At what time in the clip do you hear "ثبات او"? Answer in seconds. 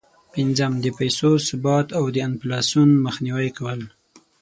1.47-2.05